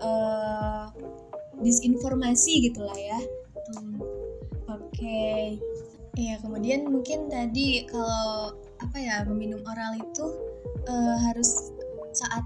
uh, 0.00 0.84
disinformasi 1.60 2.70
gitulah 2.70 2.96
ya. 2.96 3.18
Betul. 3.52 3.84
oke. 4.70 5.30
Iya 6.16 6.40
kemudian 6.40 6.88
mungkin 6.88 7.28
tadi 7.28 7.84
kalau 7.92 8.56
apa 8.80 8.96
ya 8.96 9.20
meminum 9.28 9.60
oral 9.68 10.00
itu 10.00 10.26
uh, 10.88 11.16
harus 11.28 11.72
saat 12.16 12.40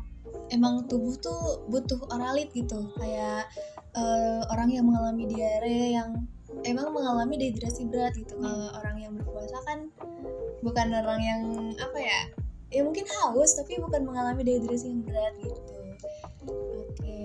emang 0.51 0.91
tubuh 0.91 1.15
tuh 1.23 1.63
butuh 1.71 2.03
oralit 2.11 2.51
gitu. 2.51 2.91
Kayak 2.99 3.47
uh, 3.97 4.43
orang 4.53 4.69
yang 4.71 4.85
mengalami 4.87 5.27
diare 5.27 5.95
yang 5.97 6.11
emang 6.67 6.93
mengalami 6.93 7.39
dehidrasi 7.39 7.89
berat 7.89 8.15
gitu. 8.19 8.37
Kalau 8.39 8.71
orang 8.77 8.97
yang 9.01 9.13
berpuasa 9.17 9.59
kan 9.67 9.89
bukan 10.61 10.89
orang 10.93 11.21
yang 11.23 11.43
apa 11.81 11.99
ya 11.99 12.21
ya 12.71 12.81
mungkin 12.87 13.07
haus 13.09 13.59
tapi 13.59 13.81
bukan 13.83 14.07
mengalami 14.07 14.47
dehidrasi 14.47 14.93
yang 14.93 15.03
berat 15.03 15.35
gitu. 15.43 15.79
Oke. 16.51 17.23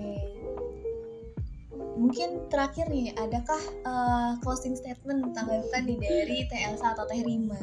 Mungkin 1.96 2.52
terakhir 2.52 2.92
nih 2.92 3.16
adakah 3.16 3.62
uh, 3.88 4.32
closing 4.44 4.76
statement 4.76 5.32
tanggapan 5.32 5.82
nih 5.88 5.98
dari 5.98 6.38
Elsa 6.50 6.92
atau 6.92 7.08
Teh 7.08 7.24
Rima? 7.24 7.58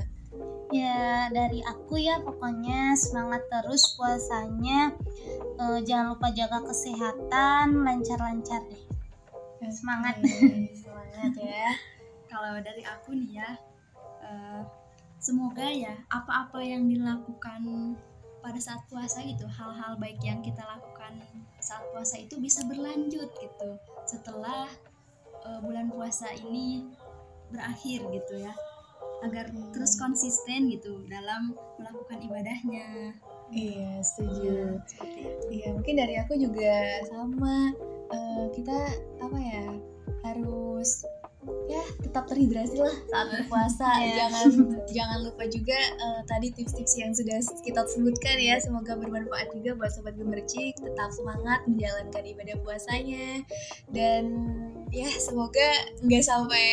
Ya 0.74 1.30
dari 1.30 1.62
aku 1.62 2.02
ya 2.02 2.18
pokoknya 2.26 2.98
semangat 2.98 3.46
terus 3.46 3.94
puasanya. 3.94 4.98
Eh, 5.54 5.80
jangan 5.86 6.18
lupa 6.18 6.34
jaga 6.34 6.66
kesehatan 6.66 7.86
lancar-lancar 7.86 8.66
deh 8.66 8.93
Semangat. 9.72 10.20
Oke, 10.20 10.74
semangat 10.76 11.34
ya 11.40 11.72
Kalau 12.32 12.58
dari 12.66 12.82
aku 12.82 13.14
nih 13.14 13.46
ya, 13.46 13.50
eh, 14.26 14.62
semoga 15.22 15.70
ya 15.70 15.94
apa-apa 16.10 16.58
yang 16.66 16.90
dilakukan 16.90 17.94
pada 18.42 18.60
saat 18.60 18.82
puasa 18.90 19.22
gitu, 19.22 19.46
hal-hal 19.46 19.96
baik 20.02 20.18
yang 20.26 20.42
kita 20.42 20.66
lakukan 20.66 21.22
saat 21.62 21.86
puasa 21.94 22.18
itu 22.18 22.42
bisa 22.42 22.66
berlanjut 22.66 23.30
gitu. 23.38 23.70
Setelah 24.10 24.66
eh, 25.46 25.60
bulan 25.62 25.94
puasa 25.94 26.34
ini 26.34 26.90
berakhir 27.54 28.02
gitu 28.10 28.42
ya, 28.42 28.58
agar 29.22 29.54
terus 29.70 29.94
konsisten 29.96 30.74
gitu 30.74 31.06
dalam 31.06 31.54
melakukan 31.78 32.18
ibadahnya. 32.18 33.14
iya 33.54 34.02
setuju. 34.02 34.82
Iya 35.54 35.78
mungkin 35.78 36.02
dari 36.02 36.18
aku 36.18 36.34
juga 36.34 37.06
sama 37.06 37.70
Eh, 38.14 38.46
kita 38.54 38.78
apa 39.18 39.38
ya 39.42 39.66
harus 40.24 41.04
ya 41.68 41.84
tetap 42.00 42.24
terhidrasi 42.32 42.80
lah 42.80 42.96
saat 43.12 43.28
berpuasa. 43.36 43.90
Iya. 44.04 44.28
jangan 44.28 44.48
jangan 44.88 45.20
lupa 45.28 45.44
juga 45.48 45.76
eh, 45.76 46.22
tadi 46.28 46.48
tips-tips 46.56 46.94
yang 47.00 47.12
sudah 47.12 47.40
kita 47.64 47.82
sebutkan 47.90 48.38
ya. 48.40 48.56
Semoga 48.60 48.96
bermanfaat 48.96 49.52
juga 49.56 49.76
buat 49.76 49.92
sobat 49.92 50.16
gemercik 50.16 50.76
tetap 50.80 51.10
semangat 51.12 51.66
menjalankan 51.68 52.24
ibadah 52.24 52.56
puasanya. 52.64 53.44
Dan 53.92 54.24
ya 54.94 55.10
semoga 55.20 55.68
nggak 56.06 56.24
sampai 56.24 56.68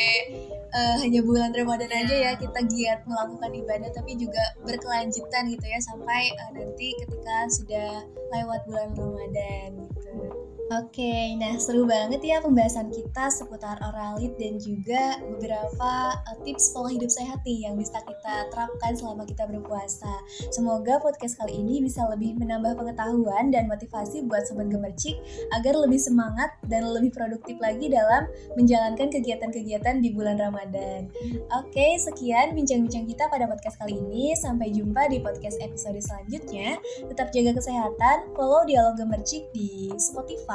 eh, 0.70 0.96
hanya 1.02 1.20
bulan 1.26 1.50
Ramadan 1.50 1.90
aja 1.90 2.14
ya 2.14 2.32
kita 2.38 2.60
giat 2.70 3.02
melakukan 3.08 3.50
ibadah 3.56 3.90
tapi 3.90 4.14
juga 4.18 4.42
berkelanjutan 4.62 5.50
gitu 5.50 5.66
ya. 5.66 5.78
Sampai 5.82 6.30
eh, 6.30 6.50
nanti 6.54 6.94
ketika 6.94 7.36
sudah 7.50 7.90
lewat 8.30 8.60
bulan 8.70 8.90
Ramadan 8.94 9.70
gitu. 9.88 10.50
Oke, 10.70 11.34
nah 11.34 11.58
seru 11.58 11.82
banget 11.82 12.22
ya 12.22 12.38
pembahasan 12.38 12.94
kita 12.94 13.26
seputar 13.26 13.74
oralit 13.82 14.38
dan 14.38 14.54
juga 14.62 15.18
beberapa 15.18 16.14
uh, 16.14 16.38
tips 16.46 16.70
pola 16.70 16.94
hidup 16.94 17.10
sehat 17.10 17.42
nih 17.42 17.66
yang 17.66 17.74
bisa 17.74 17.98
kita 18.06 18.46
terapkan 18.54 18.94
selama 18.94 19.26
kita 19.26 19.50
berpuasa. 19.50 20.22
Semoga 20.54 21.02
podcast 21.02 21.42
kali 21.42 21.58
ini 21.58 21.82
bisa 21.82 22.06
lebih 22.06 22.38
menambah 22.38 22.78
pengetahuan 22.78 23.50
dan 23.50 23.66
motivasi 23.66 24.22
buat 24.30 24.46
sobat 24.46 24.70
gemercik 24.70 25.18
agar 25.58 25.74
lebih 25.74 25.98
semangat 25.98 26.54
dan 26.70 26.86
lebih 26.86 27.10
produktif 27.18 27.58
lagi 27.58 27.90
dalam 27.90 28.30
menjalankan 28.54 29.10
kegiatan-kegiatan 29.10 29.98
di 29.98 30.14
bulan 30.14 30.38
Ramadan. 30.38 31.10
Oke, 31.50 31.98
sekian 31.98 32.54
bincang-bincang 32.54 33.10
kita 33.10 33.26
pada 33.26 33.50
podcast 33.50 33.74
kali 33.74 33.98
ini. 33.98 34.38
Sampai 34.38 34.70
jumpa 34.70 35.10
di 35.10 35.18
podcast 35.18 35.58
episode 35.58 35.98
selanjutnya. 35.98 36.78
Tetap 37.10 37.34
jaga 37.34 37.58
kesehatan, 37.58 38.38
follow 38.38 38.62
Dialog 38.62 38.94
Gemercik 38.94 39.50
di 39.50 39.90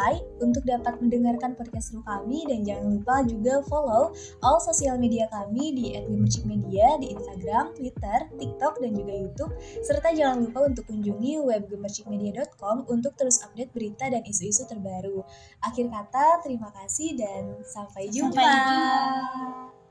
Spotify 0.06 0.22
untuk 0.42 0.64
dapat 0.68 1.02
mendengarkan 1.02 1.58
podcast 1.58 1.90
seru 1.90 2.06
kami 2.06 2.46
dan 2.46 2.62
jangan 2.62 2.86
lupa 2.94 3.26
juga 3.26 3.66
follow 3.66 4.14
all 4.46 4.60
sosial 4.62 5.02
media 5.02 5.26
kami 5.34 5.74
di 5.74 5.98
@gemercikmedia 5.98 7.02
di 7.02 7.16
Instagram, 7.16 7.74
Twitter, 7.74 8.30
TikTok 8.38 8.74
dan 8.82 8.92
juga 8.94 9.14
YouTube 9.18 9.54
serta 9.82 10.14
jangan 10.14 10.46
lupa 10.46 10.70
untuk 10.70 10.86
kunjungi 10.86 11.42
web 11.42 11.66
gemercikmedia.com 11.66 12.86
untuk 12.92 13.18
terus 13.18 13.42
update 13.42 13.74
berita 13.74 14.06
dan 14.12 14.22
isu-isu 14.22 14.70
terbaru. 14.70 15.26
Akhir 15.66 15.90
kata, 15.90 16.46
terima 16.46 16.70
kasih 16.70 17.18
dan 17.18 17.58
sampai 17.66 18.12
jumpa. 18.14 18.38
sampai 18.38 18.54
jumpa 18.54 19.85